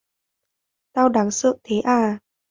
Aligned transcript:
Tao 0.93 1.09
đáng 1.09 1.31
sợ 1.31 1.55
thế 1.63 1.79
à 1.79 2.19